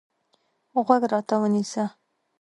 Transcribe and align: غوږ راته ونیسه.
غوږ 0.85 1.01
راته 1.11 1.35
ونیسه. 1.41 1.83